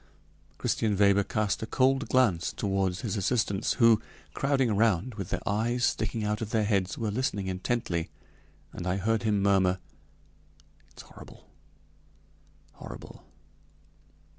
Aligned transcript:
Christian 0.57 0.97
Weber 0.97 1.23
cast 1.23 1.61
a 1.61 1.67
cold 1.67 2.09
glance 2.09 2.51
toward 2.53 2.95
his 2.97 3.15
assistants, 3.15 3.73
who, 3.73 4.01
crowding 4.33 4.71
around, 4.71 5.13
with 5.13 5.29
their 5.29 5.47
eyes 5.47 5.85
sticking 5.85 6.23
out 6.23 6.41
of 6.41 6.49
their 6.49 6.63
heads, 6.63 6.97
were 6.97 7.11
listening 7.11 7.45
intently, 7.45 8.09
and 8.73 8.87
I 8.87 8.97
heard 8.97 9.21
him 9.21 9.43
murmur: 9.43 9.77
"It's 10.89 11.03
horrible! 11.03 11.51
horrible!" 12.73 13.25